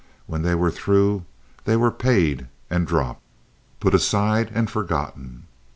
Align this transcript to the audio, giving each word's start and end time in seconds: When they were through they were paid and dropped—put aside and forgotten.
When 0.25 0.41
they 0.41 0.55
were 0.55 0.71
through 0.71 1.25
they 1.65 1.75
were 1.77 1.91
paid 1.91 2.47
and 2.71 2.87
dropped—put 2.87 3.93
aside 3.93 4.49
and 4.51 4.67
forgotten. 4.67 5.43